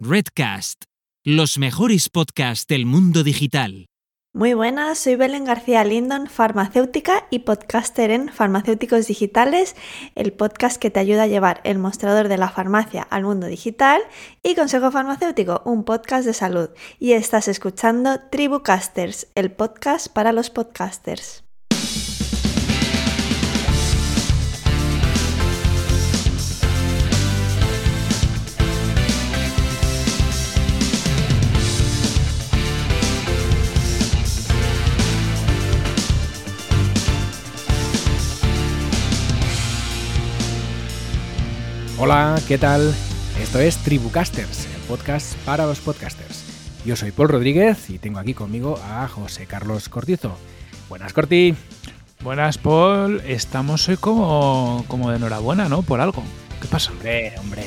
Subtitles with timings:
[0.00, 0.84] Redcast,
[1.24, 3.86] los mejores podcasts del mundo digital.
[4.32, 9.74] Muy buenas, soy Belén García Lindon, farmacéutica y podcaster en Farmacéuticos Digitales,
[10.14, 14.00] el podcast que te ayuda a llevar el mostrador de la farmacia al mundo digital,
[14.40, 16.70] y Consejo Farmacéutico, un podcast de salud.
[17.00, 21.47] Y estás escuchando Tribucasters, el podcast para los podcasters.
[42.00, 42.94] Hola, ¿qué tal?
[43.42, 46.44] Esto es Tribucasters, el podcast para los podcasters.
[46.84, 50.38] Yo soy Paul Rodríguez y tengo aquí conmigo a José Carlos Cortizo.
[50.88, 51.56] Buenas, Corti.
[52.22, 53.20] Buenas, Paul.
[53.26, 55.82] Estamos hoy como, como de enhorabuena, ¿no?
[55.82, 56.22] Por algo.
[56.62, 56.92] ¿Qué pasa?
[56.92, 57.64] Hombre, hombre.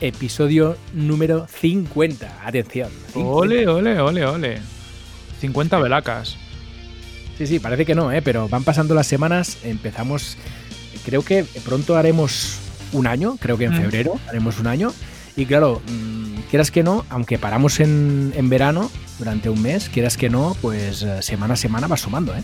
[0.00, 2.46] Episodio número 50.
[2.46, 2.88] Atención.
[3.12, 3.30] 50.
[3.30, 4.60] Ole, ole, ole, ole.
[5.42, 6.38] 50 velacas.
[7.36, 8.22] Sí, sí, parece que no, ¿eh?
[8.22, 9.58] pero van pasando las semanas.
[9.62, 10.38] Empezamos.
[11.04, 12.62] Creo que pronto haremos
[12.92, 13.80] un año, creo que en Mm.
[13.82, 14.92] febrero haremos un año.
[15.36, 20.16] Y claro, mm, quieras que no, aunque paramos en, en verano durante un mes, quieras
[20.16, 22.42] que no, pues eh, semana a semana va sumando, ¿eh?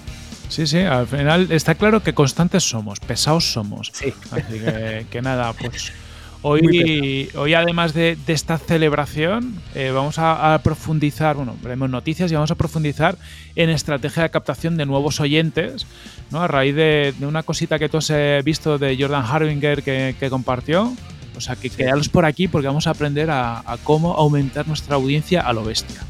[0.49, 3.91] Sí, sí, al final está claro que constantes somos, pesados somos.
[3.93, 4.15] Sí.
[4.31, 5.93] Así que, que nada, pues
[6.41, 12.31] hoy, hoy además de, de esta celebración, eh, vamos a, a profundizar, bueno, veremos noticias
[12.31, 13.19] y vamos a profundizar
[13.57, 15.87] en estrategia de captación de nuevos oyentes,
[16.31, 16.43] ¿no?
[16.43, 20.15] A raíz de, de una cosita que tú has eh, visto de Jordan Harbinger que,
[20.19, 20.93] que compartió.
[21.37, 24.97] O sea, que quedaros por aquí porque vamos a aprender a, a cómo aumentar nuestra
[24.97, 26.01] audiencia a lo bestia.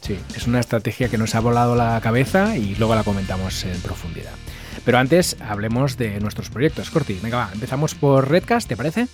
[0.00, 3.78] Sí, es una estrategia que nos ha volado la cabeza y luego la comentamos en
[3.82, 4.32] profundidad.
[4.84, 6.90] Pero antes hablemos de nuestros proyectos.
[6.90, 9.08] Corti, venga, va, empezamos por Redcast, ¿te parece?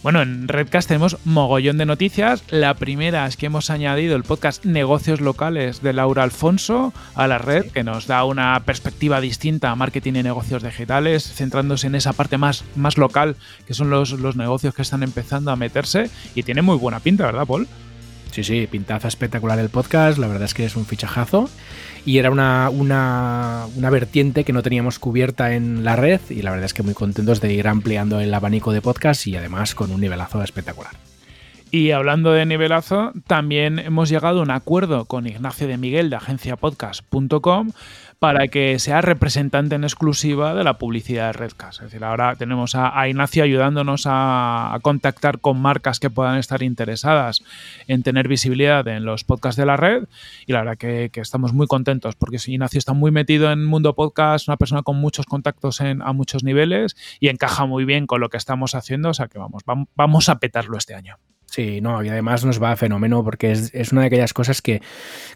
[0.00, 2.44] Bueno, en Redcast tenemos mogollón de noticias.
[2.50, 7.38] La primera es que hemos añadido el podcast Negocios Locales de Laura Alfonso a la
[7.38, 12.12] red, que nos da una perspectiva distinta a marketing y negocios digitales, centrándose en esa
[12.12, 13.34] parte más, más local,
[13.66, 16.10] que son los, los negocios que están empezando a meterse.
[16.36, 17.66] Y tiene muy buena pinta, ¿verdad, Paul?
[18.30, 21.48] Sí, sí, pintaza espectacular el podcast, la verdad es que es un fichajazo.
[22.04, 26.50] Y era una, una, una vertiente que no teníamos cubierta en la red y la
[26.50, 29.90] verdad es que muy contentos de ir ampliando el abanico de podcast y además con
[29.90, 30.92] un nivelazo espectacular.
[31.70, 36.16] Y hablando de nivelazo, también hemos llegado a un acuerdo con Ignacio de Miguel de
[36.16, 37.72] agenciapodcast.com
[38.18, 41.80] para que sea representante en exclusiva de la publicidad de Redcast.
[41.80, 46.62] Es decir, ahora tenemos a, a Ignacio ayudándonos a, contactar con marcas que puedan estar
[46.62, 47.42] interesadas
[47.86, 50.04] en tener visibilidad en los podcasts de la red.
[50.46, 54.48] Y la verdad que, estamos muy contentos porque Ignacio está muy metido en mundo podcast,
[54.48, 58.30] una persona con muchos contactos en, a muchos niveles y encaja muy bien con lo
[58.30, 59.10] que estamos haciendo.
[59.10, 59.62] O sea que vamos,
[59.94, 61.18] vamos a petarlo este año.
[61.50, 64.60] Sí, no, y además nos va a fenómeno porque es, es, una de aquellas cosas
[64.60, 64.82] que,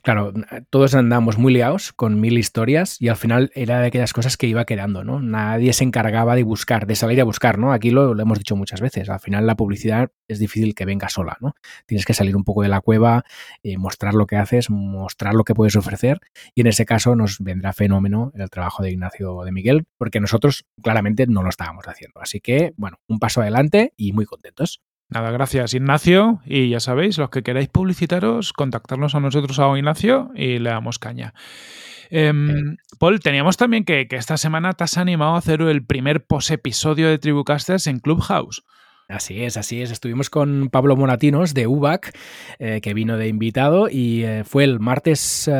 [0.03, 0.35] claro,
[0.69, 4.47] todos andamos muy liados con mil historias y al final era de aquellas cosas que
[4.47, 5.21] iba quedando, ¿no?
[5.21, 7.73] Nadie se encargaba de buscar, de salir a buscar, ¿no?
[7.73, 11.09] Aquí lo, lo hemos dicho muchas veces, al final la publicidad es difícil que venga
[11.09, 11.55] sola, ¿no?
[11.87, 13.25] Tienes que salir un poco de la cueva,
[13.63, 16.21] eh, mostrar lo que haces, mostrar lo que puedes ofrecer
[16.55, 20.67] y en ese caso nos vendrá fenómeno el trabajo de Ignacio de Miguel porque nosotros
[20.83, 22.21] claramente no lo estábamos haciendo.
[22.21, 24.83] Así que, bueno, un paso adelante y muy contentos.
[25.13, 26.41] Nada, gracias Ignacio.
[26.47, 30.99] Y ya sabéis, los que queráis publicitaros, contactarnos a nosotros a Ignacio y le damos
[30.99, 31.35] caña.
[32.11, 32.33] Eh,
[32.99, 37.09] Paul, teníamos también que, que, esta semana te has animado a hacer el primer post-episodio
[37.09, 38.65] de Tribucasters en Clubhouse.
[39.09, 39.91] Así es, así es.
[39.91, 42.17] Estuvimos con Pablo Moratinos de UBAC,
[42.59, 45.51] eh, que vino de invitado y eh, fue el martes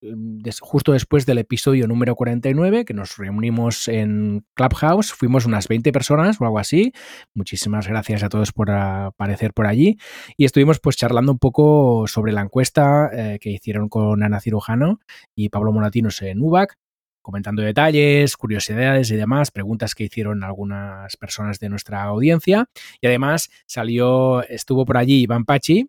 [0.00, 5.12] des, justo después del episodio número 49, que nos reunimos en Clubhouse.
[5.12, 6.92] Fuimos unas 20 personas o algo así.
[7.34, 9.98] Muchísimas gracias a todos por aparecer por allí.
[10.36, 15.00] Y estuvimos pues charlando un poco sobre la encuesta eh, que hicieron con Ana Cirujano
[15.34, 16.76] y Pablo Moratinos en UBAC
[17.24, 22.66] comentando detalles, curiosidades y demás, preguntas que hicieron algunas personas de nuestra audiencia.
[23.00, 25.88] Y además salió, estuvo por allí Iván Pachi.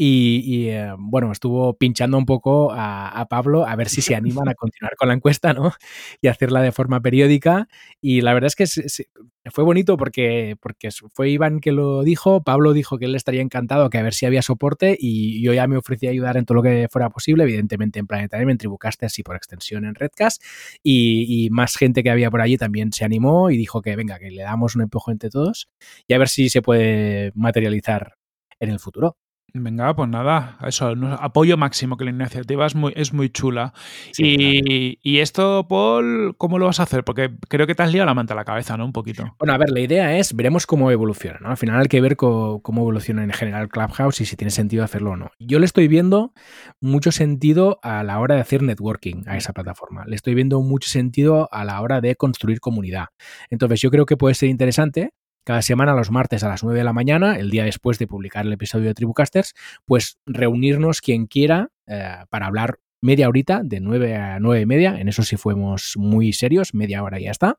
[0.00, 4.54] Y, eh, bueno, estuvo pinchando un poco a, Pablo a ver si se animan a
[4.54, 5.72] continuar con la encuesta, ¿no?
[6.20, 7.68] Y hacerla de forma periódica.
[8.00, 9.08] Y la verdad es que se,
[9.50, 13.90] fue bonito porque, porque fue Iván que lo dijo, Pablo dijo que él estaría encantado,
[13.90, 16.56] que a ver si había soporte y yo ya me ofrecí a ayudar en todo
[16.56, 20.40] lo que fuera posible, evidentemente en Planetarium, en Tribucasters y por extensión en Redcast.
[20.80, 24.20] Y, y, más gente que había por allí también se animó y dijo que venga,
[24.20, 25.68] que le damos un empujón entre todos
[26.06, 28.14] y a ver si se puede materializar
[28.60, 29.16] en el futuro.
[29.54, 33.72] Venga, pues nada, eso, apoyo máximo, que la iniciativa es muy, es muy chula.
[34.18, 37.02] y, esto, Paul, ¿cómo lo vas a hacer?
[37.02, 38.84] Porque creo que te has liado la manta a la cabeza, ¿no?
[38.84, 39.34] Un poquito.
[39.38, 41.48] Bueno, a ver, la idea es, veremos cómo evoluciona, ¿no?
[41.50, 45.12] Al final hay que ver cómo, evoluciona en general Clubhouse y si tiene sentido hacerlo
[45.12, 45.30] o no.
[45.38, 46.34] Yo le estoy viendo
[46.80, 50.04] mucho sentido a la hora de hacer networking a esa plataforma.
[50.06, 53.06] Le estoy viendo mucho sentido a la hora de construir comunidad.
[53.48, 56.84] Entonces, yo creo que puede ser interesante cada semana los martes a las 9 de
[56.84, 59.54] la mañana, el día después de publicar el episodio de Tribucasters,
[59.86, 65.00] pues reunirnos quien quiera eh, para hablar media horita, de 9 a 9 y media,
[65.00, 67.58] en eso sí fuimos muy serios, media hora y ya está,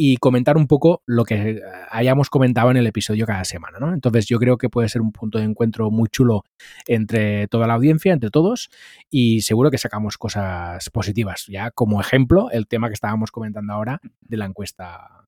[0.00, 1.60] y comentar un poco lo que
[1.90, 3.92] hayamos comentado en el episodio cada semana, ¿no?
[3.92, 6.44] Entonces yo creo que puede ser un punto de encuentro muy chulo
[6.86, 8.70] entre toda la audiencia, entre todos,
[9.10, 11.46] y seguro que sacamos cosas positivas.
[11.48, 15.26] Ya como ejemplo, el tema que estábamos comentando ahora de la encuesta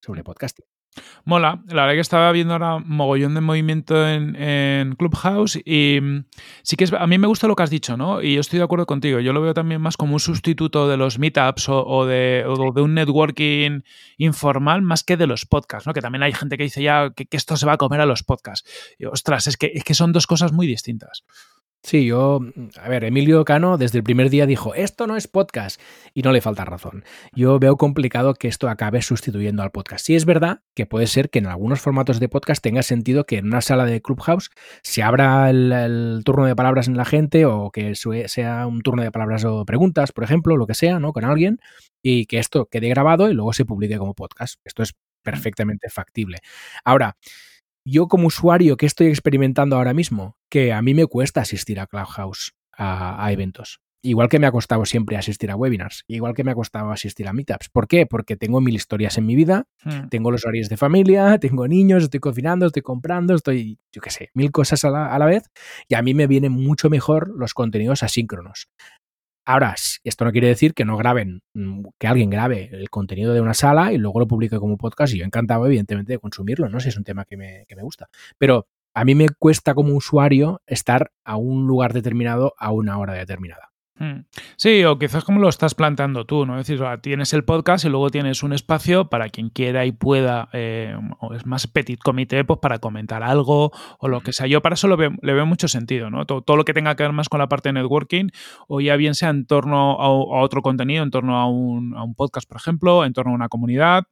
[0.00, 0.75] sobre podcasting.
[1.24, 6.24] Mola, la verdad que estaba viendo ahora mogollón de movimiento en, Clubhouse y mm,
[6.62, 8.22] sí que es, a mí me gusta lo que has dicho, ¿no?
[8.22, 9.20] Y yo estoy de acuerdo contigo.
[9.20, 12.44] Yo lo veo también más como un sustituto de los meetups o, de,
[12.74, 13.80] de, un networking
[14.18, 15.92] informal más que de los podcasts, ¿no?
[15.92, 18.22] Que también hay gente que dice ya que, esto se va a comer a los
[18.22, 18.68] podcasts.
[18.98, 21.24] Y, ostras, es que, es que son dos cosas muy distintas.
[21.86, 22.40] Sí, yo,
[22.82, 25.80] a ver, Emilio Cano desde el primer día dijo, esto no es podcast,
[26.14, 27.04] y no le falta razón.
[27.32, 30.04] Yo veo complicado que esto acabe sustituyendo al podcast.
[30.04, 33.38] Sí es verdad que puede ser que en algunos formatos de podcast tenga sentido que
[33.38, 34.50] en una sala de Clubhouse
[34.82, 39.12] se abra el, turno de palabras en la gente o que sea un turno de
[39.12, 41.12] palabras o preguntas, por ejemplo, lo que sea, ¿no?
[41.12, 41.60] Con alguien,
[42.02, 44.58] y que esto quede grabado y luego se publique como podcast.
[44.64, 46.38] Esto es perfectamente factible.
[46.84, 47.16] Ahora,
[47.86, 51.86] yo como usuario que estoy experimentando ahora mismo, que a mí me cuesta asistir a
[51.86, 53.80] Clubhouse, a, eventos.
[54.02, 57.26] Igual que me ha costado siempre asistir a webinars, igual que me ha costado asistir
[57.26, 57.68] a meetups.
[57.70, 58.06] ¿Por qué?
[58.06, 60.08] Porque tengo mil historias en mi vida, hmm.
[60.10, 64.30] tengo los horarios de familia, tengo niños, estoy cocinando, estoy comprando, estoy, yo qué sé,
[64.34, 65.50] mil cosas a la, a la vez
[65.88, 68.68] y a mí me vienen mucho mejor los contenidos asíncronos.
[69.48, 73.40] Ahora, esto no quiere decir que no graben, mm, que alguien grabe el contenido de
[73.40, 76.80] una sala y luego lo publique como podcast y yo encantado, evidentemente, de consumirlo, ¿no?
[76.80, 78.08] Si es un tema que me, que me gusta.
[78.38, 83.12] Pero a mí me cuesta como usuario estar a un lugar determinado a una hora
[83.12, 83.70] determinada.
[83.98, 84.24] Hmm.
[84.56, 86.58] Sí, o quizás como lo estás planteando tú, ¿no?
[86.58, 90.50] Es decir, tienes el podcast y luego tienes un espacio para quien quiera y pueda,
[90.52, 94.46] eh, o es más petit comité, pues para comentar algo o lo que sea.
[94.46, 96.26] Yo para eso le veo mucho sentido, ¿no?
[96.26, 98.28] Todo, lo que tenga que ver más con la parte de networking,
[98.68, 102.14] o ya bien sea en torno a, otro contenido, en torno a un, a un
[102.14, 104.04] podcast, por ejemplo, en torno a una comunidad,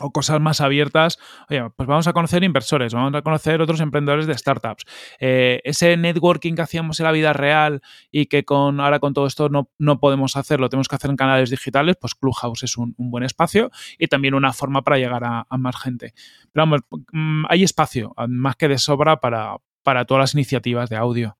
[0.00, 1.18] o cosas más abiertas,
[1.48, 4.84] oye, pues vamos a conocer inversores, vamos a conocer otros emprendedores de startups.
[5.18, 7.80] Eh, ese networking que hacíamos en la vida real
[8.10, 11.16] y que con ahora con todo esto no, no podemos hacerlo, tenemos que hacer en
[11.16, 15.46] canales digitales, pues Clubhouse es un, buen espacio y también una forma para llegar a,
[15.58, 16.14] más gente.
[16.52, 16.80] Pero vamos,
[17.12, 21.37] mm, hay espacio, más que de sobra, para, para todas las iniciativas de audio.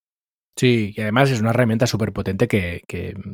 [0.58, 2.82] Sí, y además es una herramienta súper potente que,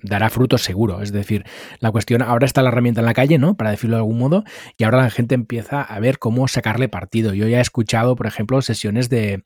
[0.02, 1.00] dará frutos seguro.
[1.00, 1.44] Es decir,
[1.80, 3.56] la cuestión, ahora está la herramienta en la calle, ¿no?
[3.56, 4.44] Para decirlo de algún modo,
[4.76, 7.32] y ahora la gente empieza a ver cómo sacarle partido.
[7.32, 9.42] Yo ya he escuchado, por ejemplo, sesiones de,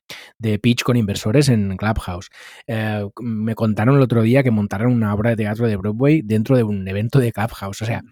[0.60, 2.30] pitch con inversores en Clubhouse.
[2.66, 6.56] Eh, me contaron el otro día que montaron una obra de teatro de Broadway dentro
[6.56, 7.80] de un evento de Clubhouse.
[7.80, 8.02] O sea,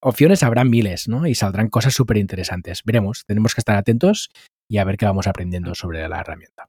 [0.00, 1.26] opciones habrá miles, ¿no?
[1.26, 2.82] Y saldrán cosas súper interesantes.
[2.84, 4.30] Veremos, tenemos que estar atentos
[4.68, 6.68] y a ver qué vamos aprendiendo sobre la herramienta.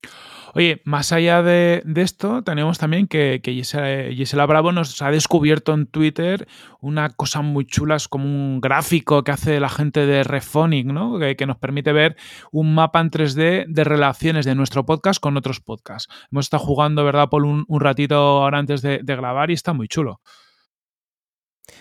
[0.53, 6.47] Oye, más allá de, esto, tenemos también que, Gisela, Bravo nos ha descubierto en Twitter
[6.79, 11.19] una cosa muy chula, es como un gráfico que hace la gente de Refonic, ¿no?
[11.19, 12.17] Que, nos permite ver
[12.51, 16.13] un mapa en 3D de relaciones de nuestro podcast con otros podcasts.
[16.31, 20.21] Hemos estado jugando, ¿verdad, por un, ratito ahora antes de grabar y está muy chulo.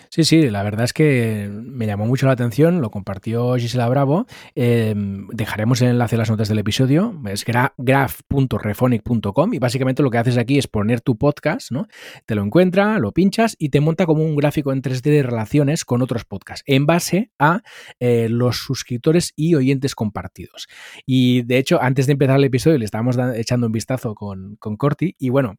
[0.09, 4.25] Sí, sí, la verdad es que me llamó mucho la atención, lo compartió Gisela Bravo.
[4.55, 10.17] Em, dejaremos el enlace en las notas del episodio, es graph.refonic.com y básicamente lo que
[10.17, 11.87] haces aquí es poner tu podcast, ¿no?
[12.25, 15.85] Te lo encuentra, lo pinchas y te monta como un gráfico en 3D de relaciones
[15.85, 17.61] con otros podcasts en base a
[17.99, 20.67] eh, los suscriptores y oyentes compartidos.
[21.05, 24.77] Y de hecho, antes de empezar el episodio le estábamos echando un vistazo con, con
[24.77, 25.55] Corti y bueno,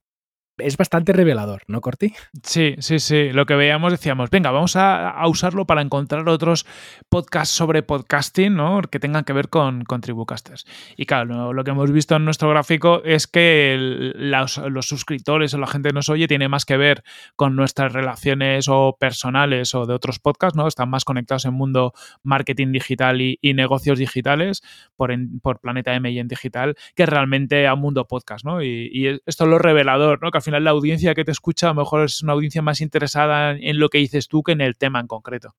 [0.59, 2.15] es bastante revelador, ¿no, Corti?
[2.43, 3.33] Sí, sí, sí.
[3.33, 6.67] Lo que veíamos decíamos, venga, vamos a, usarlo para encontrar otros
[7.09, 8.83] podcasts sobre podcasting, ¿no?
[8.83, 10.67] Que tengan que ver con, con Tribucasters.
[10.97, 13.77] Y claro, lo, que hemos visto en nuestro gráfico es que
[14.15, 17.03] los, suscriptores o la gente que nos oye tiene más que ver
[17.37, 20.67] con nuestras relaciones o personales o de otros podcasts, ¿no?
[20.67, 24.63] Están más conectados en mundo marketing digital y, negocios digitales
[24.95, 25.11] por,
[25.43, 28.63] por Planeta M y en digital que realmente a mundo podcast, ¿no?
[28.63, 30.31] Y, esto es lo revelador, ¿no?
[30.31, 33.53] Que final la audiencia que te escucha a lo mejor es una audiencia más interesada
[33.53, 35.55] en lo que dices tú que en el tema en concreto.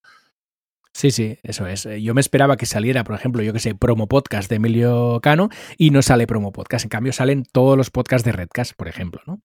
[0.94, 1.88] Sí, sí, eso es.
[2.02, 5.50] Yo me esperaba que saliera, por ejemplo, yo que sé, promo podcast de Emilio Cano
[5.78, 6.86] y no sale promo podcast.
[6.86, 9.40] En cambio, salen todos los podcasts de Redcast, por ejemplo, ¿no?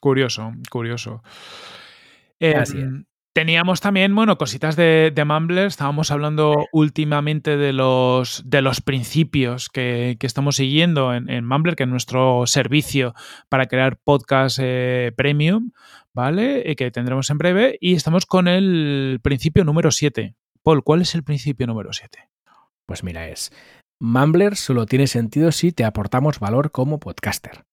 [0.00, 1.22] Curioso, curioso.
[2.40, 2.88] Así es.
[3.36, 5.66] Teníamos también, bueno, cositas de, de Mumbler.
[5.66, 11.76] Estábamos hablando últimamente de los, de los principios que, que estamos siguiendo en, en, Mumbler,
[11.76, 13.12] que es nuestro servicio
[13.50, 15.72] para crear podcast eh, premium,
[16.14, 16.62] ¿vale?
[16.64, 17.76] Y que tendremos en breve.
[17.78, 20.34] Y estamos con el principio número 7.
[20.62, 22.30] Paul, ¿cuál es el principio número 7?
[22.86, 23.52] Pues mira, es
[24.00, 27.64] Mumbler solo tiene sentido si te aportamos valor como podcaster.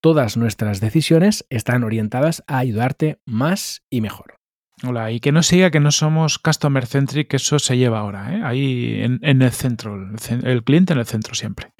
[0.00, 4.37] Todas nuestras decisiones están orientadas a ayudarte más y mejor.
[4.84, 8.32] Hola, y que no siga que no somos customer centric, que eso se lleva ahora,
[8.32, 8.42] ¿eh?
[8.44, 11.72] ahí en, en el centro, el, el, cliente en el centro siempre.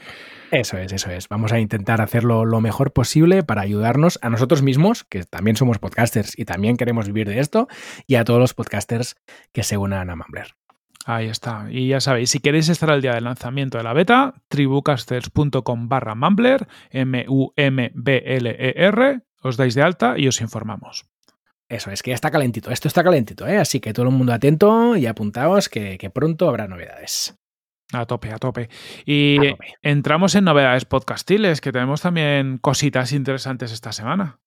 [0.50, 1.28] Eso es, eso es.
[1.28, 5.78] Vamos a intentar hacerlo lo mejor posible para ayudarnos a nosotros mismos, que también somos
[5.78, 7.68] podcasters y también queremos vivir de esto,
[8.06, 9.14] y a todos los podcasters
[9.52, 10.56] que se unan a Mumbler.
[11.04, 11.68] Ahí está.
[11.70, 16.14] Y ya sabéis, si queréis estar al día del lanzamiento de la beta, tribucasters.com barra
[16.14, 18.00] Mumbler, M-U-M-B-L-E-R,
[19.42, 21.06] os dais de alta y os informamos.
[21.68, 23.58] Eso es que ya está calentito, esto está calentito, ¿eh?
[23.58, 27.38] así que todo el mundo atento y apuntaos que, que pronto habrá novedades.
[27.92, 28.68] A tope, a tope.
[29.04, 29.66] Y a tope.
[29.82, 34.40] entramos en novedades podcastiles, que tenemos también cositas interesantes esta semana.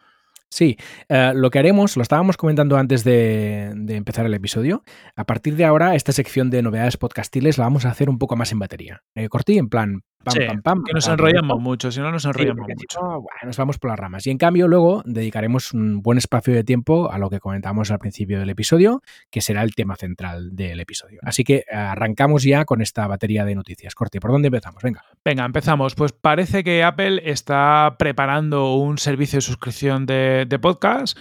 [0.49, 0.77] Sí,
[1.09, 4.83] uh, lo que haremos, lo estábamos comentando antes de, de, empezar el episodio,
[5.15, 8.35] a partir de ahora esta sección de novedades podcastiles la vamos a hacer un poco
[8.35, 9.01] más en batería.
[9.15, 12.25] Eh, cortí, en plan, Pam, sí, pam, pam, que nos enrollamos mucho, si no nos
[12.25, 12.99] enrollamos sí, mucho.
[13.01, 14.27] No, bueno, nos vamos por las ramas.
[14.27, 17.99] Y en cambio, luego dedicaremos un buen espacio de tiempo a lo que comentamos al
[17.99, 21.19] principio del episodio, que será el tema central del episodio.
[21.23, 23.95] Así que arrancamos ya con esta batería de noticias.
[23.95, 24.83] Corte, ¿por dónde empezamos?
[24.83, 25.03] Venga.
[25.25, 25.95] Venga, empezamos.
[25.95, 31.17] Pues parece que Apple está preparando un servicio de suscripción de, de podcast.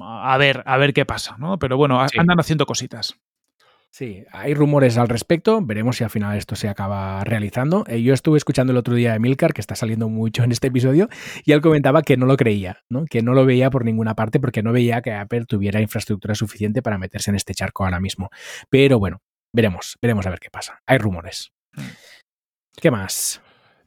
[0.00, 1.58] A ver, a ver qué pasa, ¿no?
[1.58, 2.18] Pero bueno, sí.
[2.18, 3.18] andan haciendo cositas.
[3.96, 7.86] Sí, hay rumores al respecto, veremos si al final esto se acaba realizando.
[7.88, 10.66] Eh, yo estuve escuchando el otro día a Milcar, que está saliendo mucho en este
[10.66, 11.08] episodio,
[11.46, 13.06] y él comentaba que no lo creía, ¿no?
[13.06, 16.82] que no lo veía por ninguna parte porque no veía que Apple tuviera infraestructura suficiente
[16.82, 18.28] para meterse en este charco ahora mismo.
[18.68, 19.22] Pero bueno,
[19.54, 20.82] veremos, veremos a ver qué pasa.
[20.84, 21.54] Hay rumores.
[22.76, 23.40] ¿Qué más?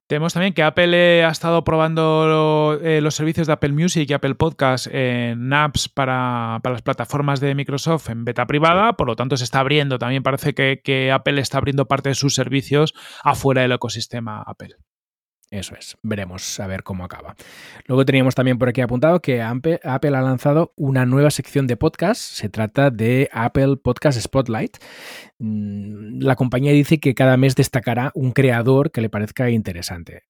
[0.10, 4.34] Tenemos también que Apple ha estado probando eh, los servicios de Apple Music y Apple
[4.34, 9.38] Podcast en apps para, para, las plataformas de Microsoft en beta privada, por lo tanto
[9.38, 10.00] se está abriendo.
[10.00, 14.78] También parece que, que Apple está abriendo parte de sus servicios afuera del ecosistema Apple.
[15.52, 17.36] Eso es, veremos a ver cómo acaba.
[17.88, 22.22] Luego teníamos también por aquí apuntado que Apple ha lanzado una nueva sección de podcast.
[22.22, 24.78] Se trata de Apple Podcast Spotlight.
[25.40, 30.22] Mm, la compañía dice que cada mes destacará un creador que le parezca interesante.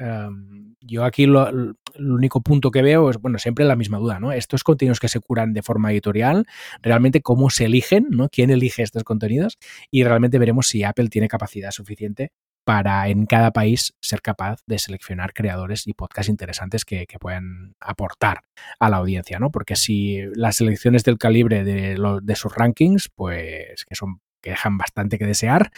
[0.79, 1.75] yo aquí lo, el
[2.11, 4.31] único punto que veo es, bueno, siempre la misma duda, ¿no?
[4.31, 6.45] Estos contenidos que se curan de forma editorial,
[6.81, 8.29] realmente cómo se eligen, ¿no?
[8.29, 9.57] ¿Quién elige estos contenidos?
[9.91, 12.31] Y realmente veremos si Apple tiene capacidad suficiente
[12.69, 17.73] para en cada país ser capaz de seleccionar creadores y podcasts interesantes que, que puedan
[17.79, 18.41] aportar
[18.79, 19.49] a la audiencia, ¿no?
[19.49, 24.77] Porque si las selecciones del calibre de, de sus rankings, pues que son que dejan
[24.77, 25.71] bastante que desear,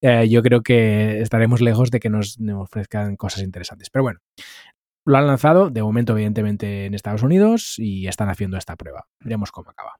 [0.00, 3.90] eh, yo creo que estaremos lejos de que nos, nos ofrezcan cosas interesantes.
[3.90, 4.20] Pero bueno,
[5.08, 9.06] lo han lanzado, de momento, evidentemente, en Estados Unidos y están haciendo esta prueba.
[9.20, 9.94] Veremos cómo acaba.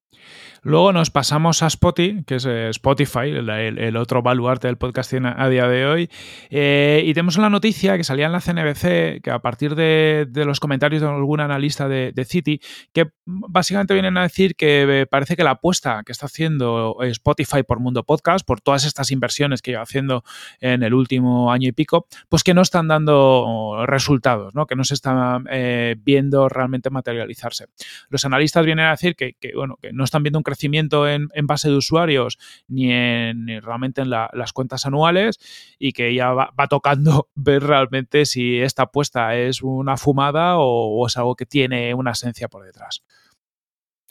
[0.62, 5.48] Luego nos pasamos a Spotify, que es eh, Spotify, el, otro baluarte del podcasting a
[5.48, 6.10] día de hoy.
[6.50, 10.44] Eh, y tenemos una noticia que salía en la CNBC, que a partir de, de
[10.44, 12.60] los comentarios de algún analista de, de, City,
[12.92, 17.62] que básicamente vienen a decir que eh, parece que la apuesta que está haciendo Spotify
[17.62, 20.24] por Mundo Podcast, por todas estas inversiones que lleva haciendo
[20.60, 24.66] en el último año y pico, pues que no están dando resultados, ¿no?
[24.66, 27.66] que no se está eh, viendo realmente materializarse.
[28.08, 31.68] Los analistas vienen a decir que, bueno, que no están viendo un crecimiento en, base
[31.68, 32.38] de usuarios
[32.68, 35.38] ni, en, ni realmente en la, las cuentas anuales
[35.78, 41.16] y que ya va, tocando ver realmente si esta apuesta es una fumada o es
[41.16, 43.02] algo que tiene una esencia por detrás.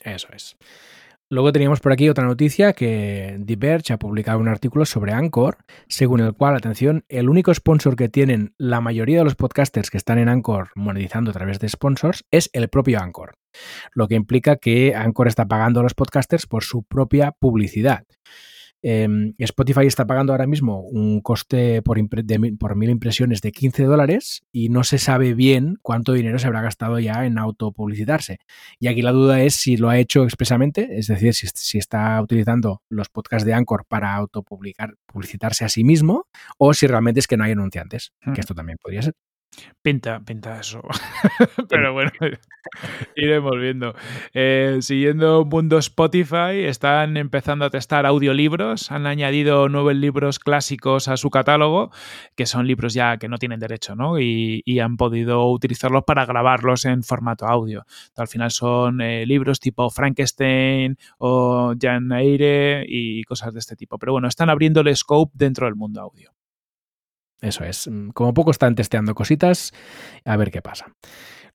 [0.00, 0.56] Eso es.
[1.30, 5.58] Luego teníamos por aquí otra noticia que The Verge ha publicado un artículo sobre Anchor,
[5.86, 9.98] según el cual, atención, el único sponsor que tienen la mayoría de los podcasters que
[9.98, 13.34] están en Anchor monetizando a través de sponsors es el propio Anchor,
[13.92, 18.04] lo que implica que Anchor está pagando a los podcasters por su propia publicidad.
[18.82, 19.08] Eh,
[19.38, 24.42] Spotify está pagando ahora mismo un coste por, de, por, mil impresiones de 15 dólares
[24.52, 28.38] y no se sabe bien cuánto dinero se habrá gastado ya en autopublicitarse.
[28.78, 32.20] Y aquí la duda es si lo ha hecho expresamente, es decir, si, si está
[32.22, 36.26] utilizando los podcasts de Anchor para autopublicar, publicitarse a sí mismo
[36.58, 39.14] o si realmente es que no hay anunciantes, que esto también podría ser.
[39.82, 40.82] Pinta, pinta eso.
[41.68, 42.10] Pero bueno,
[43.16, 43.94] iremos viendo.
[44.34, 48.90] Eh, siguiendo Mundo Spotify, están empezando a testar audiolibros.
[48.90, 51.90] Han añadido nuevos libros clásicos a su catálogo,
[52.36, 54.18] que son libros ya que no tienen derecho, ¿no?
[54.20, 57.84] Y, han podido utilizarlos para grabarlos en formato audio.
[58.16, 63.98] Al final son eh, libros tipo Frankenstein o Jan Eyre y cosas de este tipo.
[63.98, 66.37] Pero bueno, están abriendo el scope dentro del mundo audio.
[67.40, 67.88] Eso es.
[67.88, 69.72] Mm, como poco están testeando cositas,
[70.24, 70.86] a ver qué pasa.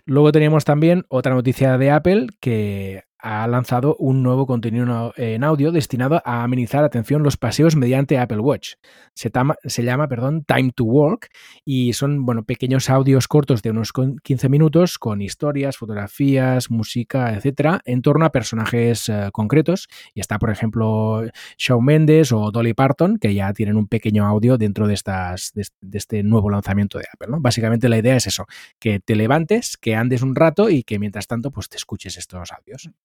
[0.05, 5.71] Luego teníamos también otra noticia de Apple que ha lanzado un nuevo contenido en audio
[5.71, 8.73] destinado a amenizar, atención, los paseos mediante Apple Watch.
[9.13, 9.31] Se,
[9.83, 11.29] llama, perdón, Time to Work
[11.63, 17.79] y son, bueno, pequeños audios cortos de unos 15 minutos con historias, fotografías, música, etcétera,
[17.85, 19.87] en torno a personajes eh, concretos.
[20.13, 21.23] Y está, por ejemplo,
[21.57, 24.95] Shawn Mendes o Dolly Parton, que ya tienen un pequeño audio dentro de,
[25.93, 27.37] este nuevo lanzamiento de Apple.
[27.39, 28.45] Básicamente la idea es eso,
[28.79, 32.51] que te levantes, que andes un rato y que mientras tanto, pues te escuches estos
[32.51, 32.89] audios.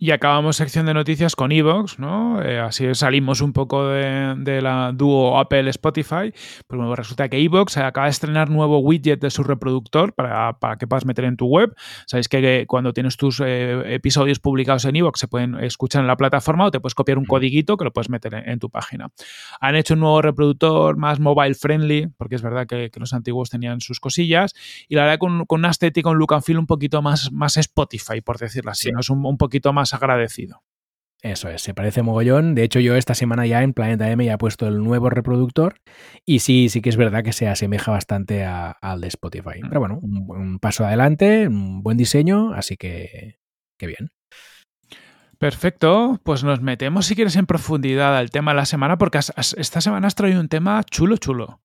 [0.00, 2.40] Y acabamos sección de noticias con Evox, ¿no?
[2.40, 6.32] Eh, así salimos un poco de, la dúo Apple-Spotify.
[6.68, 10.86] Pues bueno, resulta que Evox acaba de estrenar nuevo widget de su reproductor para, que
[10.86, 11.74] puedas meter en tu web.
[12.06, 16.16] Sabéis que cuando tienes tus eh, episodios publicados en Evox se pueden escuchar en la
[16.16, 19.08] plataforma o te puedes copiar un codiguito que lo puedes meter en, tu página.
[19.60, 23.80] Han hecho un nuevo reproductor más mobile friendly, porque es verdad que, los antiguos tenían
[23.80, 24.54] sus cosillas.
[24.88, 27.56] Y la verdad con, con una estética, un look and feel un poquito más, más
[27.56, 28.92] Spotify, por decirlo así.
[28.92, 29.00] ¿no?
[29.00, 30.62] Es un, un poquito más agradecido.
[31.22, 32.54] Eso es, se parece mogollón.
[32.54, 35.80] De hecho, yo esta semana ya en Planeta M ya he puesto el nuevo reproductor
[36.24, 39.60] y sí, sí que es verdad que se asemeja bastante al de Spotify.
[39.62, 39.68] Mm.
[39.68, 43.38] Pero bueno, un, paso adelante, un buen diseño, así que,
[43.78, 44.10] qué bien.
[45.38, 49.80] Perfecto, pues nos metemos si quieres en profundidad al tema de la semana porque esta
[49.80, 51.60] semana has traído un tema chulo, chulo.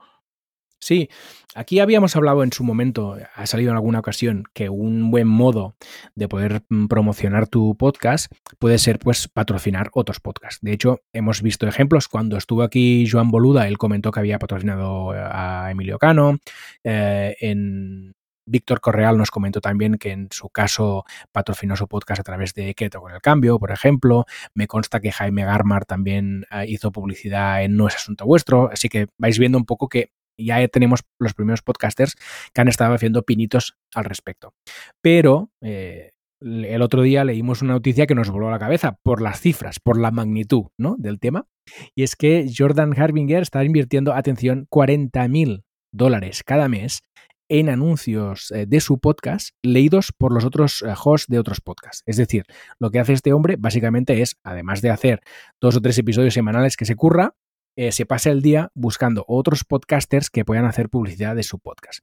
[0.84, 1.10] Sí,
[1.56, 5.76] aquí habíamos hablado en su momento, ha salido en alguna ocasión, que un buen modo
[6.14, 10.60] de poder mm, promocionar tu podcast puede ser pues patrocinar otros podcasts.
[10.62, 12.10] De hecho, hemos visto ejemplos.
[12.10, 16.40] Cuando estuvo aquí Joan Boluda, él comentó que había patrocinado a Emilio Cano.
[16.84, 18.14] Eh, en
[18.46, 22.74] Víctor Correal nos comentó también que en su caso patrocinó su podcast a través de
[22.76, 24.26] Keto con el Cambio, por ejemplo.
[24.54, 28.70] Me consta que Jaime Garmar también eh, hizo publicidad en No es Asunto Vuestro.
[28.72, 32.16] Así que vais viendo un poco que ya tenemos los primeros podcasters
[32.54, 34.54] que han estado haciendo pinitos al respecto.
[35.02, 39.22] Pero eh, el otro día leímos una noticia que nos voló a la cabeza por
[39.22, 40.96] las cifras, por la magnitud ¿no?
[40.98, 41.48] del tema.
[41.96, 47.02] Y es que Jordan Harbinger está invirtiendo, atención, 40 mil dólares cada mes
[47.50, 52.02] en anuncios eh, de su podcast leídos por los otros eh, hosts de otros podcasts.
[52.06, 52.46] Es decir,
[52.80, 55.22] lo que hace este hombre básicamente es, además de hacer
[55.62, 57.36] dos o tres episodios semanales que se curra,
[57.76, 62.00] eh, se pasa el día buscando otros podcasters que puedan hacer publicidad de su podcast.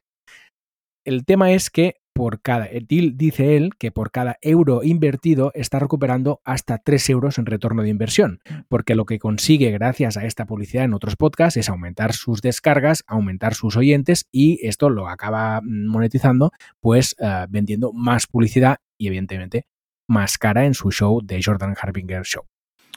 [1.04, 6.40] El tema es que por cada, dice él que por cada euro invertido está recuperando
[6.44, 8.54] hasta 3 euros en retorno de inversión, mm.
[8.68, 13.04] porque lo que consigue gracias a esta publicidad en otros podcasts es aumentar sus descargas,
[13.06, 19.66] aumentar sus oyentes y esto lo acaba monetizando pues eh, vendiendo más publicidad y evidentemente
[20.08, 22.44] más cara en su show de Jordan Harbinger Show.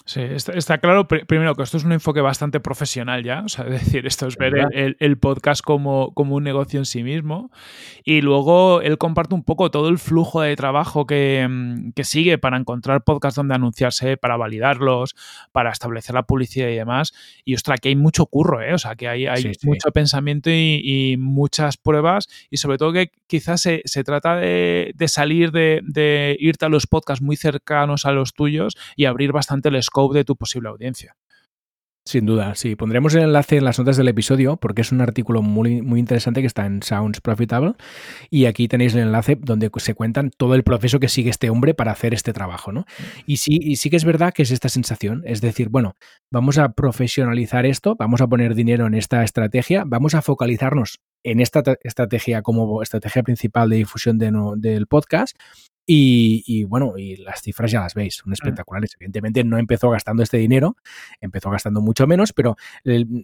[0.06, 3.72] Sí, está, claro, primero, que esto es un enfoque bastante profesional ya, o sea, es
[3.72, 7.52] decir, esto es ver el, podcast como, como, un negocio en sí mismo.
[8.04, 12.38] Y luego él comparte un poco todo el flujo de trabajo que, mm, que sigue
[12.38, 15.16] para encontrar podcasts donde anunciarse, para validarlos,
[15.54, 17.14] para establecer la publicidad y demás.
[17.46, 18.74] Y ostras, que hay mucho curro, ¿eh?
[18.74, 22.28] O sea, que hay, hay mucho pensamiento y, muchas pruebas.
[22.50, 26.70] Y sobre todo que quizás se, se trata de, de salir de, de irte a
[26.70, 29.76] los podcasts muy cercanos a los tuyos y abrir bastante el
[30.14, 31.16] de tu posible audiencia.
[32.06, 32.76] Sin duda, sí.
[32.76, 36.42] Pondremos el enlace en las notas del episodio porque es un artículo muy, muy interesante
[36.42, 37.76] que está en Sounds Profitable
[38.30, 41.74] y aquí tenéis el enlace donde se cuentan todo el proceso que sigue este hombre
[41.74, 42.86] para hacer este trabajo, ¿no?
[43.26, 45.96] Y sí, sí que es verdad que es esta sensación, es decir, bueno,
[46.30, 51.40] vamos a profesionalizar esto, vamos a poner dinero en esta estrategia, vamos a focalizarnos en
[51.40, 55.38] esta estrategia como estrategia principal de difusión del podcast
[55.86, 58.96] y, bueno, y las cifras ya las veis, son espectaculares.
[58.96, 60.78] Evidentemente no empezó gastando este dinero,
[61.20, 62.56] empezó gastando mucho menos, pero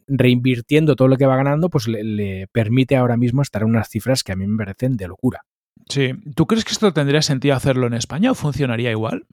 [0.08, 4.24] reinvirtiendo todo lo que va ganando, pues le, permite ahora mismo estar en unas cifras
[4.24, 5.45] que a mí me parecen de locura.
[5.88, 9.26] Sí, ¿tú crees que esto tendría sentido hacerlo en España o funcionaría igual?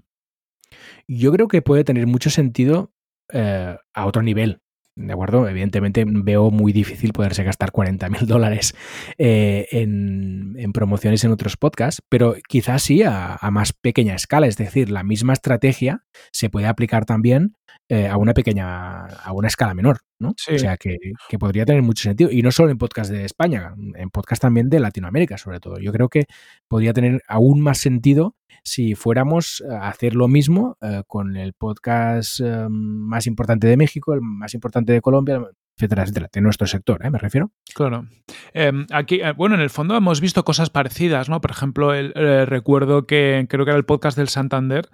[1.09, 2.93] Yo creo que puede tener mucho sentido
[3.33, 4.61] eh, a otro nivel.
[4.97, 5.47] ¿De acuerdo?
[5.49, 8.75] Evidentemente veo muy difícil poderse gastar 40 mil dólares
[9.19, 14.91] eh, en, promociones en otros podcasts, pero quizás sí a, más pequeña escala, es decir,
[14.91, 17.55] la misma estrategia se puede aplicar también
[17.89, 20.35] eh, a una pequeña, a una escala menor, ¿no?
[20.37, 20.55] Sí.
[20.55, 20.97] O sea, que,
[21.29, 22.31] que, podría tener mucho sentido.
[22.31, 25.79] Y no solo en podcast de España, en podcast también de Latinoamérica, sobre todo.
[25.79, 26.27] Yo creo que
[26.69, 32.41] podría tener aún más sentido si fuéramos a hacer lo mismo eh, con el podcast
[32.41, 35.41] eh, más importante de México, el más importante de Colombia,
[35.77, 37.11] etcétera, etcétera, de nuestro sector, ¿eh?
[37.11, 37.53] me refiero.
[37.75, 38.07] Claro.
[38.55, 41.43] Eh, aquí, bueno, en el fondo hemos visto cosas parecidas, ¿no?
[41.43, 44.89] Por ejemplo, el, eh, recuerdo que creo que era el podcast del Santander,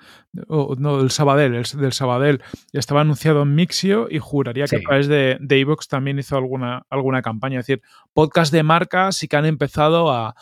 [0.48, 2.42] o no, del Sabadell, el, del Sabadell,
[2.72, 6.84] estaba anunciado en Mixio y juraría que a través de, de Evox también hizo alguna,
[6.90, 7.60] alguna campaña.
[7.60, 10.34] Es decir, podcast de marcas sí que han empezado a,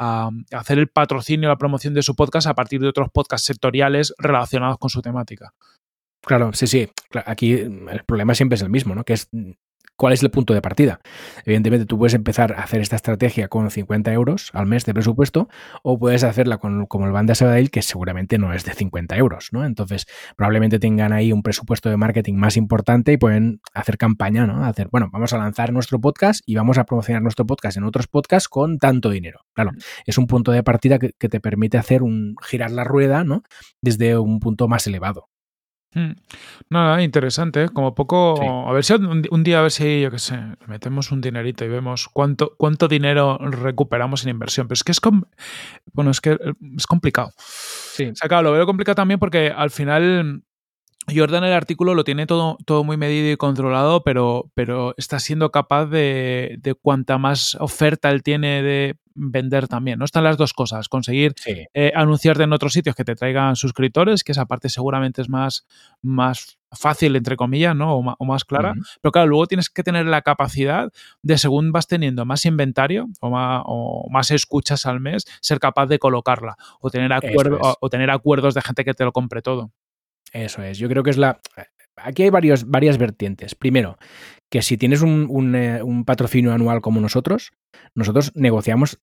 [0.00, 4.12] a hacer el patrocinio, la promoción de su podcast a partir de otros podcasts sectoriales
[4.18, 5.54] relacionados con su temática.
[6.20, 6.88] Claro, sí, sí.
[7.26, 9.04] Aquí el problema siempre es el mismo, ¿no?
[9.04, 9.28] Que es
[9.96, 11.00] cuál es el punto de partida.
[11.44, 15.48] Evidentemente, tú puedes empezar a hacer esta estrategia con 50 euros al mes de presupuesto,
[15.82, 19.48] o puedes hacerla con, como el Banda Sabadell, que seguramente no es de 50 euros,
[19.52, 19.64] ¿no?
[19.64, 24.64] Entonces, probablemente tengan ahí un presupuesto de marketing más importante y pueden hacer campaña, ¿no?
[24.64, 28.06] Hacer, bueno, vamos a lanzar nuestro podcast y vamos a promocionar nuestro podcast en otros
[28.06, 29.40] podcasts con tanto dinero.
[29.54, 29.72] Claro,
[30.06, 33.42] es un punto de partida que, que te permite hacer un girar la rueda, ¿no?
[33.80, 35.28] Desde un punto más elevado.
[35.94, 36.12] Hmm.
[36.70, 37.64] Nada, interesante.
[37.64, 37.68] ¿eh?
[37.68, 38.36] Como poco.
[38.40, 38.46] Sí.
[38.46, 41.64] A ver si un, un día, a ver si, yo qué sé, metemos un dinerito
[41.64, 44.66] y vemos cuánto, cuánto dinero recuperamos en inversión.
[44.66, 45.00] Pero es que es.
[45.00, 45.22] com-
[45.92, 46.38] Bueno, es que eh,
[46.76, 47.32] es complicado.
[47.38, 48.06] Sí.
[48.06, 50.42] O sea, claro, lo veo complicado también porque al final.
[51.14, 55.50] Jordan el artículo lo tiene todo, todo muy medido y controlado, pero, pero está siendo
[55.50, 59.98] capaz de, de cuanta más oferta él tiene de vender también.
[59.98, 60.04] ¿no?
[60.04, 61.66] Están las dos cosas, conseguir Sí.
[61.72, 65.66] eh, anunciarte en otros sitios que te traigan suscriptores, que esa parte seguramente es más,
[66.02, 67.96] más fácil, entre comillas, ¿no?
[67.98, 68.74] O, más clara.
[69.00, 70.90] Pero claro, luego tienes que tener la capacidad
[71.22, 75.86] de, según vas teniendo más inventario o más, o más escuchas al mes, ser capaz
[75.86, 77.62] de colocarla o tener, acuerdo, es.
[77.62, 79.70] o, o tener acuerdos de gente que te lo compre todo.
[80.32, 80.78] Eso es.
[80.78, 81.38] Yo creo que es la.
[81.96, 83.54] Aquí hay varios, varias vertientes.
[83.54, 83.96] Primero,
[84.54, 87.50] que si tienes un, un, eh, un patrocinio anual como nosotros,
[87.96, 89.00] nosotros negociamos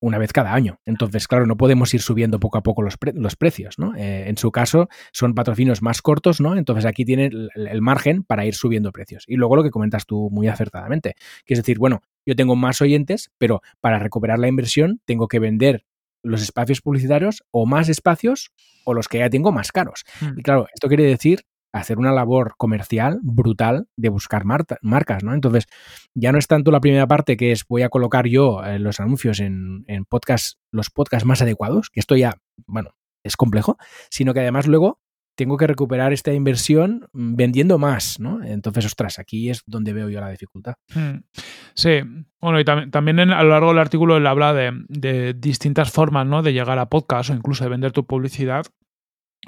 [0.00, 0.80] una vez cada año.
[0.86, 3.94] Entonces, claro, no podemos ir subiendo poco a poco los, pre- los precios, ¿no?
[3.94, 6.56] Eh, en su caso, son patrocinios más cortos, ¿no?
[6.56, 9.24] Entonces aquí tiene el, el margen para ir subiendo precios.
[9.26, 12.80] Y luego lo que comentas tú muy acertadamente, que es decir, bueno, yo tengo más
[12.80, 15.84] oyentes, pero para recuperar la inversión tengo que vender
[16.22, 18.50] los espacios publicitarios o más espacios
[18.86, 20.04] o los que ya tengo más caros.
[20.22, 20.38] Hmm.
[20.38, 25.34] Y claro, esto quiere decir hacer una labor comercial brutal de buscar marcas, ¿no?
[25.34, 25.66] Entonces,
[26.14, 28.98] ya no es tanto la primera parte que es voy a colocar yo eh, los
[29.00, 32.34] anuncios en, en podcast, los podcasts más adecuados, que esto ya,
[32.66, 32.90] bueno,
[33.22, 33.76] es complejo,
[34.10, 35.00] sino que además luego
[35.34, 38.42] tengo que recuperar esta inversión mm, vendiendo más, ¿no?
[38.42, 40.76] Entonces, ostras, aquí es donde veo yo la dificultad.
[40.94, 41.24] Hmm.
[41.74, 42.00] Sí,
[42.40, 45.90] bueno, y tam- también en- a lo largo del artículo él habla de, de distintas
[45.90, 46.42] formas ¿no?
[46.42, 48.64] de llegar a podcast o incluso de vender tu publicidad.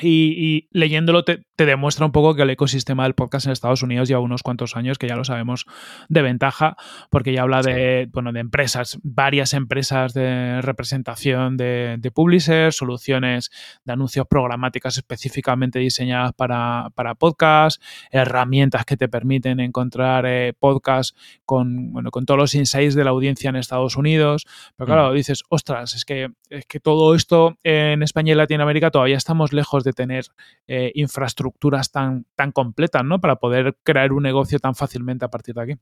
[0.01, 3.83] Y, y leyéndolo te, te demuestra un poco que el ecosistema del podcast en Estados
[3.83, 5.67] Unidos lleva unos cuantos años, que ya lo sabemos
[6.09, 6.77] de ventaja,
[7.11, 13.51] porque ya habla de, bueno, de empresas, varias empresas de representación de, de publishers, soluciones
[13.85, 21.15] de anuncios programáticas específicamente diseñadas para, para podcast, herramientas que te permiten encontrar eh, podcasts
[21.45, 24.47] con, bueno, con todos los insights de la audiencia en Estados Unidos.
[24.77, 25.15] Pero claro, Mm.
[25.15, 29.85] dices, ostras, es que, es que todo esto en España y Latinoamérica todavía estamos lejos
[29.85, 30.27] de tener
[30.67, 33.21] eh, infraestructuras tan, tan completas, ¿no?
[33.21, 35.75] Para poder crear un negocio tan fácilmente a partir de aquí.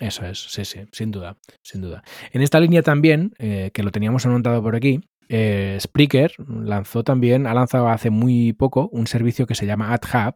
[0.00, 2.02] Eso es, sí, sí, sin duda, sin duda.
[2.32, 5.00] En esta línea también, eh, que lo teníamos anotado por aquí,
[5.32, 10.34] eh, Spreaker lanzó también, ha lanzado hace muy poco un servicio que se llama AdHub,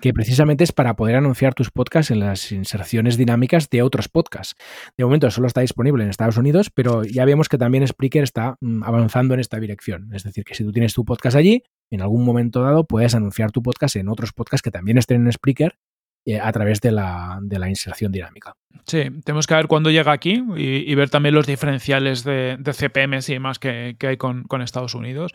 [0.00, 4.54] que precisamente es para poder anunciar tus podcasts en las inserciones dinámicas de otros podcasts.
[4.96, 8.56] De momento solo está disponible en Estados Unidos, pero ya vemos que también Spreaker está
[8.62, 10.10] mm, avanzando en esta dirección.
[10.14, 13.52] Es decir, que si tú tienes tu podcast allí, en algún momento dado puedes anunciar
[13.52, 15.76] tu podcast en otros podcasts que también estén en Spreaker
[16.24, 18.54] eh, a través de la, de la inserción dinámica.
[18.86, 22.72] Sí, tenemos que ver cuándo llega aquí y, y ver también los diferenciales de, de
[22.72, 25.32] CPMs y demás que, que hay con, con Estados Unidos.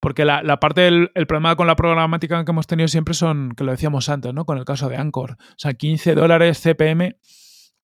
[0.00, 3.52] Porque la, la parte del el problema con la programática que hemos tenido siempre son,
[3.56, 4.44] que lo decíamos antes, ¿no?
[4.44, 5.32] Con el caso de Anchor.
[5.32, 7.16] O sea, 15 dólares CPM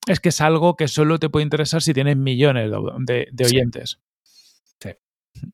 [0.09, 2.79] es que es algo que solo te puede interesar si tienes millones de,
[3.15, 3.57] de- de Sí.
[3.57, 4.01] oyentes.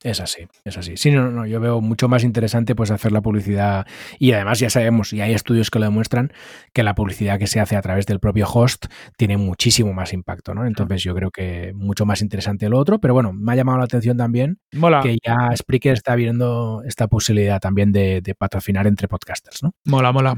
[0.03, 0.97] Es así, es así.
[0.97, 3.87] Sí, no, no, yo veo mucho más interesante pues hacer la publicidad
[4.19, 6.33] y además ya sabemos, y hay estudios que lo demuestran,
[6.73, 8.87] que la publicidad que se hace a través del propio host
[9.17, 10.67] tiene muchísimo más impacto, ¿no?
[10.67, 13.85] Entonces yo creo que mucho más interesante lo otro, pero bueno, me ha llamado la
[13.85, 19.09] atención también Mola, que ya Spreaker está viendo esta posibilidad también de, de patrocinar entre
[19.09, 19.75] podcasters, ¿no?
[19.85, 20.37] mola, mola.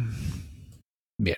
[1.18, 1.36] Bien.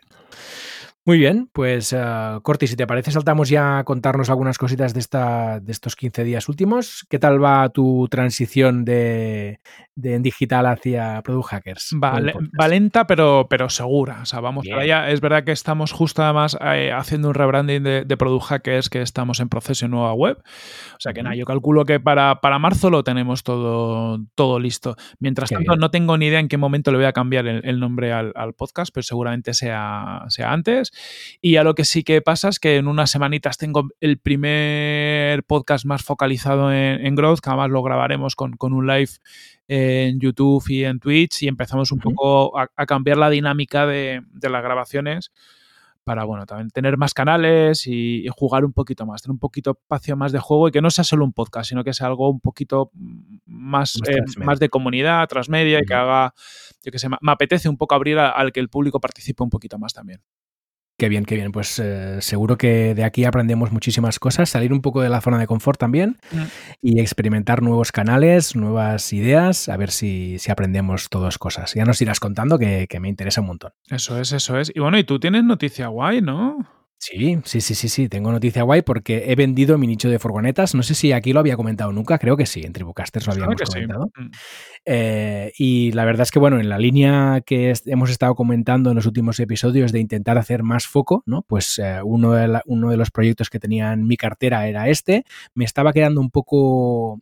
[1.05, 5.01] Muy bien, pues uh, Corti, si te parece, saltamos ya a contarnos algunas cositas de,
[5.01, 7.05] esta, de estos 15 días últimos.
[7.11, 9.59] ¿Qué tal va tu transición de,
[9.97, 11.97] de en digital hacia Product Hackers?
[12.01, 12.21] Va,
[12.61, 14.21] va lenta, pero, pero segura.
[14.23, 15.11] O sea, vamos para allá.
[15.11, 19.03] Es verdad que estamos justo además eh, haciendo un rebranding de, de, Product Hackers, que
[19.03, 20.39] estamos en proceso en nueva web.
[20.39, 24.95] O sea que nada, yo calculo que para, para marzo lo tenemos todo, todo listo.
[25.19, 25.81] Mientras qué tanto, bien.
[25.81, 28.31] no tengo ni idea en qué momento le voy a cambiar el, el nombre al,
[28.37, 30.92] al, podcast, pero seguramente sea, sea antes.
[31.41, 35.45] Y a lo que sí que pasa es que en unas semanitas tengo el primer
[35.45, 39.11] podcast más focalizado en, en Growth, que además lo grabaremos con, con, un live
[39.69, 44.23] en YouTube y en Twitch y empezamos un poco a, a, cambiar la dinámica de,
[44.33, 45.33] de las grabaciones
[46.05, 49.73] para, bueno, también tener más canales y, y, jugar un poquito más, tener un poquito
[49.73, 52.29] espacio más de juego y que no sea solo un podcast, sino que sea algo
[52.29, 52.91] un poquito
[53.47, 55.85] más, eh, más de comunidad, transmedia uh -huh.
[55.85, 56.35] y que haga,
[56.85, 59.51] yo que sé, me apetece un poco abrir a, al que el público participe un
[59.51, 60.21] poquito más también.
[61.03, 61.51] Qué bien, qué bien.
[61.51, 65.37] Pues eh, seguro que de aquí aprendemos muchísimas cosas, salir un poco de la zona
[65.37, 66.43] de confort también mm.
[66.81, 71.75] y experimentar nuevos canales, nuevas ideas, a ver si, si, aprendemos todas cosas.
[71.75, 73.73] Ya nos irás contando que, que me interesa un montón.
[73.91, 74.71] Eso es, eso es.
[74.73, 76.69] Y bueno, y tú tienes noticia guay, ¿no?
[77.05, 80.73] Sí, sí, sí, sí, sí, tengo noticia guay porque he vendido mi nicho de furgonetas.
[80.77, 83.61] No sé si aquí lo había comentado nunca, creo que sí, en Tribucasters lo habíamos
[83.61, 84.09] comentado.
[84.15, 84.23] Sí.
[84.23, 84.31] Mm.
[84.85, 88.95] Eh, y la verdad es que, bueno, en la línea que hemos estado comentando en
[88.95, 91.43] los últimos episodios de intentar hacer más foco, ¿no?
[91.43, 94.89] Pues eh, uno, de la, uno de los proyectos que tenía en mi cartera era
[94.89, 95.25] este.
[95.55, 97.21] Me estaba quedando un poco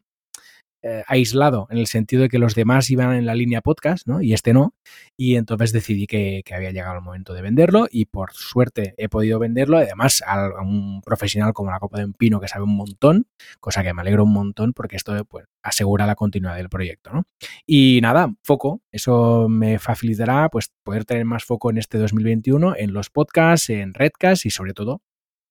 [0.82, 4.22] eh, aislado en el sentido de que los demás iban en la línea podcast ¿no?
[4.22, 4.74] y este no.
[5.16, 9.38] Y entonces decidí que, había llegado el momento de venderlo y por suerte he podido
[9.38, 9.76] venderlo.
[9.76, 13.26] Además, a, un profesional como la Copa de un Pino que sabe un montón,
[13.60, 17.10] cosa que me alegro un montón porque esto pues, asegura la continuidad del proyecto.
[17.12, 17.24] ¿no?
[17.66, 18.80] Y nada, foco.
[18.90, 23.92] Eso me facilitará pues, poder tener más foco en este 2021 en los podcasts, en
[23.92, 25.02] Redcast y sobre todo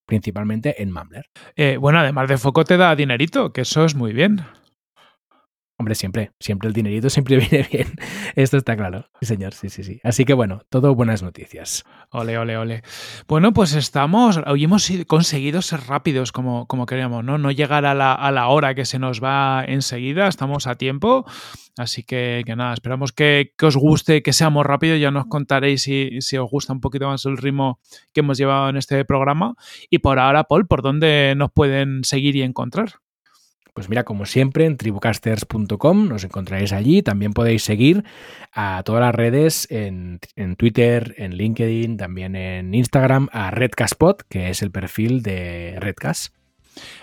[0.07, 1.25] principalmente en Mumbler.
[1.55, 4.41] Eh, bueno, además de foco te da dinerito, que eso es muy bien.
[5.79, 7.87] Hombre, siempre, siempre el dinerito siempre viene bien.
[8.35, 9.09] Esto está claro.
[9.21, 10.01] Señor, sí, sí, sí.
[10.03, 11.85] Así que bueno, todo buenas noticias.
[12.11, 12.83] Ole, ole, ole.
[13.29, 17.37] Bueno, pues estamos, hoy hemos conseguido ser rápidos como, como queríamos, ¿no?
[17.37, 21.25] No llegar a la, hora que se nos va enseguida, estamos a tiempo.
[21.77, 24.99] Así que, nada, esperamos que, que, os guste, que seamos rápidos.
[24.99, 27.79] Ya nos contaréis si, si os gusta un poquito más el ritmo
[28.11, 29.55] que hemos llevado en este programa.
[29.89, 32.95] Y por ahora, Paul, ¿por dónde nos pueden seguir y encontrar?
[33.73, 37.01] Pues mira, como siempre, en tribucasters.com nos encontraréis allí.
[37.01, 38.03] También podéis seguir
[38.53, 44.49] a todas las redes en, en, Twitter, en LinkedIn, también en Instagram, a Redcastpod, que
[44.49, 46.38] es el perfil de Redcast.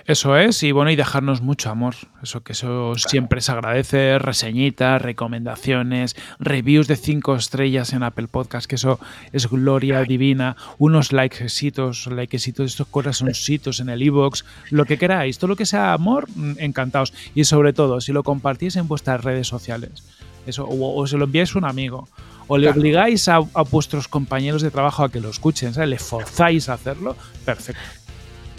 [0.06, 1.94] Eso es, y bueno, y dejarnos mucho amor.
[2.22, 2.96] Eso que eso claro.
[2.96, 9.00] siempre se agradece, reseñitas, recomendaciones, reviews de cinco estrellas en Apple Podcast, que eso
[9.32, 10.06] es gloria Ay.
[10.06, 15.66] divina, unos likesitos, likesitos, estos corazoncitos en el iBox, lo que queráis, todo lo que
[15.66, 17.12] sea amor, mm, encantados.
[17.34, 20.04] Y sobre todo, si lo compartís en vuestras redes sociales,
[20.46, 22.08] eso, o, o se lo enviáis a un amigo,
[22.48, 25.88] o le obligáis a, a, vuestros compañeros de trabajo a que lo escuchen, ¿sabes?
[25.88, 28.05] le forzáis a hacerlo, perfecto.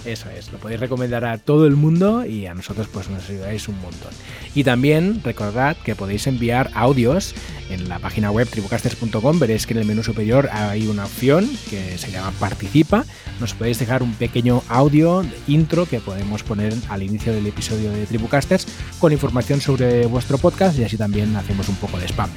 [0.07, 3.67] Eso es, lo podéis recomendar a todo el mundo y a nosotros pues nos ayudáis
[3.67, 4.11] un montón.
[4.55, 7.35] Y también recordad que podéis enviar audios
[7.69, 11.97] en la página web tribucasters.com, veréis que en el menú superior hay una opción que
[11.97, 13.03] se llama Participa.
[13.41, 18.05] Nos podéis dejar un pequeño audio intro que podemos poner al inicio del episodio de
[18.05, 18.65] Tribucasters
[18.99, 22.29] con información sobre vuestro podcast y así también hacemos un poco de spam.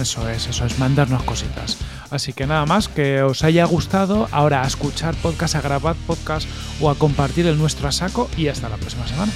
[0.00, 1.76] Eso es, eso es, mandarnos cositas.
[2.10, 4.28] Así que nada más, que os haya gustado.
[4.30, 6.48] Ahora a escuchar podcast, a grabar podcast
[6.80, 9.32] o a compartir el nuestro a saco y hasta la próxima semana.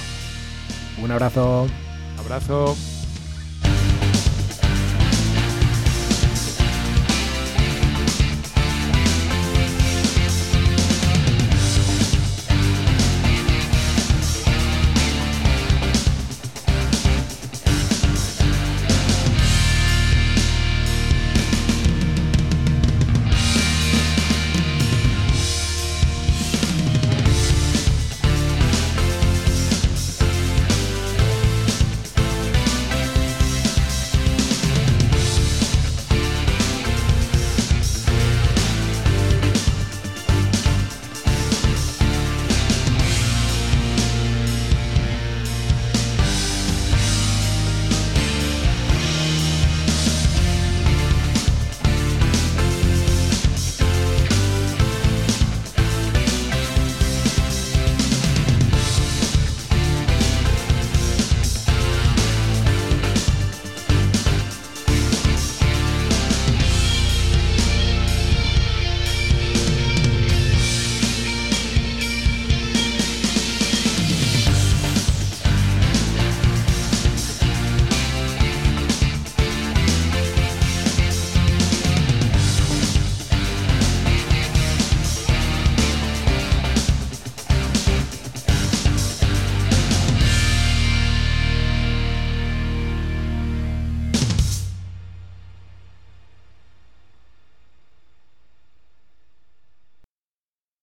[1.01, 1.67] Un abrazo.
[2.17, 2.75] Abrazo.